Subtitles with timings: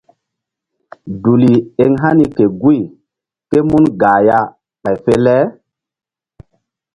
[1.21, 1.51] Duli
[1.83, 2.81] eŋ hani ke guy
[3.49, 4.39] ké mun gah ya
[4.81, 5.35] ɓay fe le.